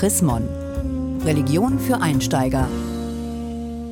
[0.00, 0.48] Chrismon.
[1.26, 2.66] Religion für Einsteiger.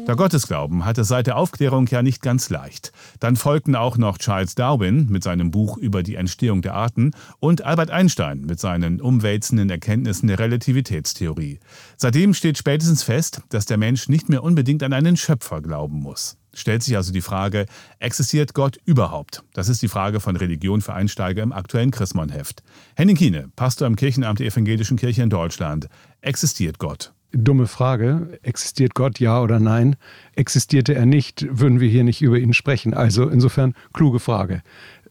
[0.08, 2.92] Der Gottesglauben hatte seit der Aufklärung ja nicht ganz leicht.
[3.20, 7.10] Dann folgten auch noch Charles Darwin mit seinem Buch über die Entstehung der Arten
[7.40, 11.60] und Albert Einstein mit seinen umwälzenden Erkenntnissen der Relativitätstheorie.
[11.98, 16.38] Seitdem steht spätestens fest, dass der Mensch nicht mehr unbedingt an einen Schöpfer glauben muss.
[16.54, 17.66] Stellt sich also die Frage,
[17.98, 19.44] existiert Gott überhaupt?
[19.52, 22.62] Das ist die Frage von Religion für Einsteiger im aktuellen Chrismon-Heft.
[22.96, 25.90] Henning Kiene, Pastor im Kirchenamt der Evangelischen Kirche in Deutschland.
[26.22, 27.12] Existiert Gott?
[27.32, 28.38] Dumme Frage.
[28.42, 29.96] Existiert Gott, ja oder nein?
[30.34, 32.94] Existierte er nicht, würden wir hier nicht über ihn sprechen.
[32.94, 34.62] Also insofern kluge Frage.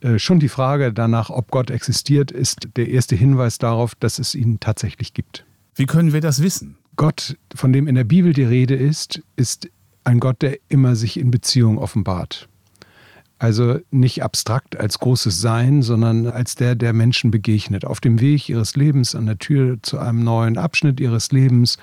[0.01, 4.35] Äh, schon die Frage danach, ob Gott existiert, ist der erste Hinweis darauf, dass es
[4.35, 5.45] ihn tatsächlich gibt.
[5.75, 6.77] Wie können wir das wissen?
[6.95, 9.69] Gott, von dem in der Bibel die Rede ist, ist
[10.03, 12.49] ein Gott, der immer sich in Beziehung offenbart.
[13.39, 17.85] Also nicht abstrakt als großes Sein, sondern als der, der Menschen begegnet.
[17.85, 21.77] Auf dem Weg ihres Lebens, an der Tür zu einem neuen Abschnitt ihres Lebens,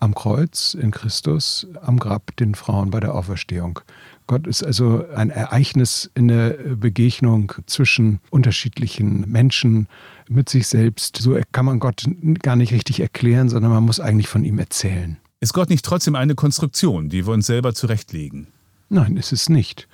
[0.00, 3.80] am Kreuz in Christus, am Grab den Frauen bei der Auferstehung.
[4.26, 9.86] Gott ist also ein Ereignis in der Begegnung zwischen unterschiedlichen Menschen
[10.28, 11.18] mit sich selbst.
[11.18, 12.04] So kann man Gott
[12.42, 15.18] gar nicht richtig erklären, sondern man muss eigentlich von ihm erzählen.
[15.40, 18.46] Ist Gott nicht trotzdem eine Konstruktion, die wir uns selber zurechtlegen?
[18.88, 19.88] Nein, ist es nicht.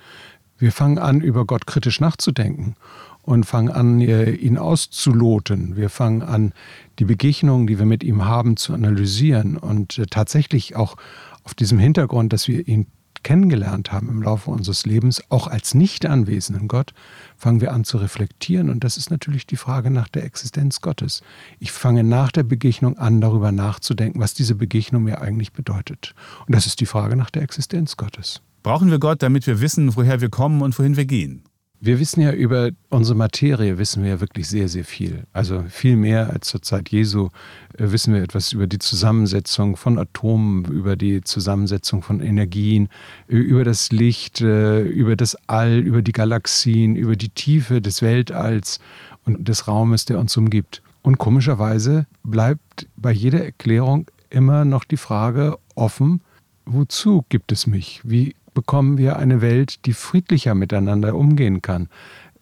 [0.61, 2.75] Wir fangen an, über Gott kritisch nachzudenken
[3.23, 5.75] und fangen an, ihn auszuloten.
[5.75, 6.53] Wir fangen an,
[6.99, 10.97] die Begegnungen, die wir mit ihm haben, zu analysieren und äh, tatsächlich auch
[11.43, 12.85] auf diesem Hintergrund, dass wir ihn
[13.23, 16.93] kennengelernt haben im Laufe unseres Lebens, auch als nicht anwesenden Gott,
[17.37, 18.69] fangen wir an zu reflektieren.
[18.69, 21.23] Und das ist natürlich die Frage nach der Existenz Gottes.
[21.59, 26.13] Ich fange nach der Begegnung an, darüber nachzudenken, was diese Begegnung mir eigentlich bedeutet.
[26.45, 28.41] Und das ist die Frage nach der Existenz Gottes.
[28.63, 31.43] Brauchen wir Gott, damit wir wissen, woher wir kommen und wohin wir gehen?
[31.79, 35.23] Wir wissen ja über unsere Materie, wissen wir ja wirklich sehr, sehr viel.
[35.33, 37.29] Also viel mehr als zur Zeit Jesu
[37.75, 42.89] äh, wissen wir etwas über die Zusammensetzung von Atomen, über die Zusammensetzung von Energien,
[43.25, 48.79] über das Licht, äh, über das All, über die Galaxien, über die Tiefe des Weltalls
[49.25, 50.83] und des Raumes, der uns umgibt.
[51.01, 56.21] Und komischerweise bleibt bei jeder Erklärung immer noch die Frage offen,
[56.65, 58.01] wozu gibt es mich?
[58.03, 61.89] Wie bekommen wir eine Welt, die friedlicher miteinander umgehen kann.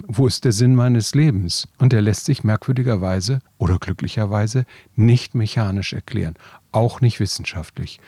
[0.08, 1.68] Wo ist der Sinn meines Lebens?
[1.78, 4.66] Und der lässt sich merkwürdigerweise oder glücklicherweise
[4.96, 6.36] nicht mechanisch erklären,
[6.72, 8.00] auch nicht wissenschaftlich.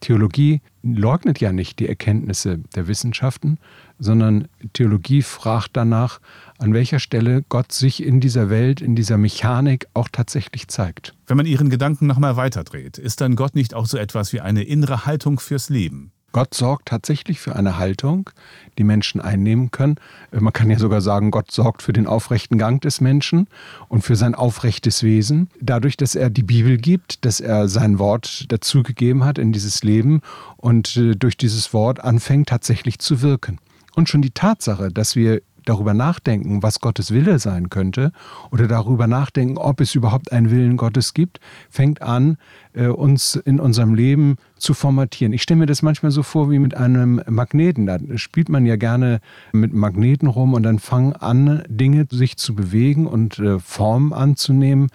[0.00, 3.58] Theologie leugnet ja nicht die Erkenntnisse der Wissenschaften,
[3.98, 6.20] sondern Theologie fragt danach,
[6.58, 11.14] an welcher Stelle Gott sich in dieser Welt, in dieser Mechanik auch tatsächlich zeigt.
[11.26, 14.64] Wenn man Ihren Gedanken nochmal weiterdreht, ist dann Gott nicht auch so etwas wie eine
[14.64, 16.12] innere Haltung fürs Leben?
[16.34, 18.28] Gott sorgt tatsächlich für eine Haltung,
[18.76, 19.94] die Menschen einnehmen können.
[20.32, 23.46] Äh, man kann ja sogar sagen, Gott sorgt für den aufrechten Gang des Menschen
[23.88, 25.48] und für sein aufrechtes Wesen.
[25.60, 30.22] Dadurch, dass er die Bibel gibt, dass er sein Wort dazugegeben hat in dieses Leben
[30.56, 33.60] und äh, durch dieses Wort anfängt tatsächlich zu wirken.
[33.94, 38.12] Und schon die Tatsache, dass wir darüber nachdenken, was Gottes Wille sein könnte,
[38.50, 42.36] oder darüber nachdenken, ob es überhaupt einen Willen Gottes gibt, fängt an,
[42.74, 45.32] äh, uns in unserem Leben zu formatieren.
[45.32, 47.86] Ich stelle mir das manchmal so vor wie mit einem Magneten.
[47.86, 49.20] Da spielt man ja gerne
[49.52, 54.88] mit Magneten rum und dann fangen an, Dinge sich zu bewegen und äh, Formen anzunehmen,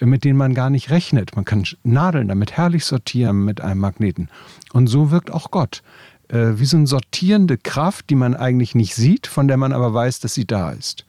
[0.00, 1.36] äh, mit denen man gar nicht rechnet.
[1.36, 4.28] Man kann Nadeln damit herrlich sortieren mit einem Magneten.
[4.72, 5.82] Und so wirkt auch Gott
[6.28, 9.92] äh, wie so eine sortierende Kraft, die man eigentlich nicht sieht, von der man aber
[9.92, 11.04] weiß, dass sie da ist.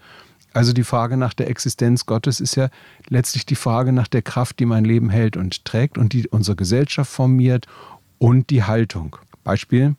[0.53, 2.69] Also die Frage nach der Existenz Gottes ist ja
[3.09, 6.55] letztlich die Frage nach der Kraft, die mein Leben hält und trägt und die unsere
[6.55, 7.67] Gesellschaft formiert
[8.19, 9.17] und die Haltung.
[9.43, 9.95] Beispiel,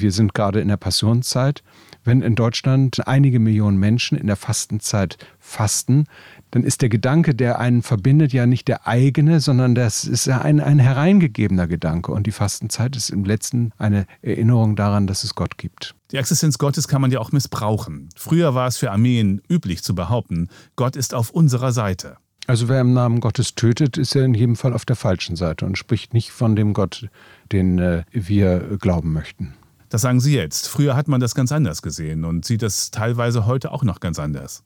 [0.00, 1.62] wir sind gerade in der Passionszeit.
[2.04, 6.04] Wenn in Deutschland einige Millionen Menschen in der Fastenzeit fasten,
[6.50, 10.60] dann ist der Gedanke, der einen verbindet, ja nicht der eigene, sondern das ist ein,
[10.60, 12.12] ein hereingegebener Gedanke.
[12.12, 15.94] Und die Fastenzeit ist im letzten eine Erinnerung daran, dass es Gott gibt.
[16.12, 18.10] Die Existenz Gottes kann man ja auch missbrauchen.
[18.16, 22.18] Früher war es für Armeen üblich zu behaupten, Gott ist auf unserer Seite.
[22.46, 25.64] Also wer im Namen Gottes tötet, ist er in jedem Fall auf der falschen Seite
[25.64, 27.08] und spricht nicht von dem Gott,
[27.52, 29.54] den äh, wir glauben möchten.
[29.94, 30.66] Das sagen Sie jetzt.
[30.66, 34.18] Früher hat man das ganz anders gesehen und sieht das teilweise heute auch noch ganz
[34.18, 34.64] anders.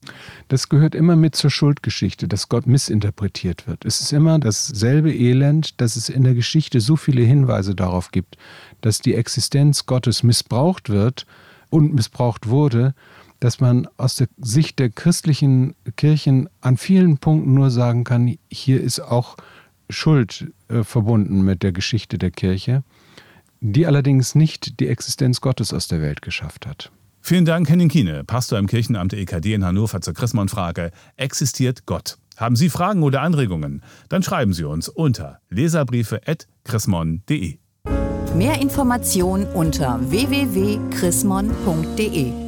[0.48, 3.84] Das gehört immer mit zur Schuldgeschichte, dass Gott missinterpretiert wird.
[3.84, 8.38] Es ist immer dasselbe Elend, dass es in der Geschichte so viele Hinweise darauf gibt,
[8.80, 11.26] dass die Existenz Gottes missbraucht wird
[11.68, 12.94] und missbraucht wurde,
[13.38, 18.80] dass man aus der Sicht der christlichen Kirchen an vielen Punkten nur sagen kann, hier
[18.80, 19.36] ist auch
[19.90, 22.82] Schuld äh, verbunden mit der Geschichte der Kirche
[23.60, 26.90] die allerdings nicht die Existenz Gottes aus der Welt geschafft hat.
[27.20, 30.90] Vielen Dank, Henning Kiene, Pastor im Kirchenamt der EKD in Hannover zur Christmann-Frage.
[31.16, 32.18] Existiert Gott?
[32.36, 33.82] Haben Sie Fragen oder Anregungen?
[34.08, 37.58] Dann schreiben Sie uns unter leserbriefe.chrismon.de.
[38.34, 42.47] Mehr Informationen unter www.chrismon.de